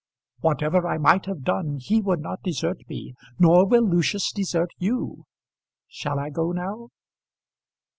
"Whatever 0.39 0.87
I 0.87 0.97
might 0.97 1.27
have 1.27 1.43
done 1.43 1.77
he 1.79 2.01
would 2.01 2.21
not 2.21 2.41
desert 2.41 2.81
me. 2.89 3.13
Nor 3.37 3.67
will 3.67 3.83
Lucius 3.87 4.31
desert 4.31 4.71
you. 4.79 5.25
Shall 5.87 6.17
I 6.17 6.31
go 6.31 6.51
now?" 6.51 6.89